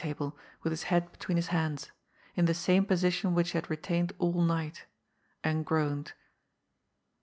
[0.03, 1.91] 877 head between his hamis—
[2.35, 4.85] in the same position which he had retained all night—
[5.43, 6.13] and groaned.